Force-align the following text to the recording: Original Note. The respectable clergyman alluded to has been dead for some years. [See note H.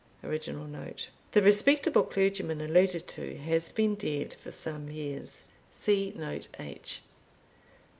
Original 0.23 0.65
Note. 0.65 1.09
The 1.33 1.43
respectable 1.43 2.01
clergyman 2.01 2.59
alluded 2.59 3.07
to 3.09 3.37
has 3.37 3.71
been 3.71 3.93
dead 3.93 4.33
for 4.41 4.49
some 4.49 4.89
years. 4.89 5.43
[See 5.71 6.11
note 6.15 6.47
H. 6.59 7.01